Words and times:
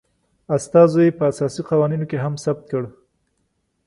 استازو 0.57 0.99
یي 1.05 1.11
په 1.17 1.23
اساسي 1.31 1.61
قوانینو 1.69 2.05
کې 2.09 2.17
هم 2.23 2.33
ثبت 2.43 2.63
کړ 2.71 2.83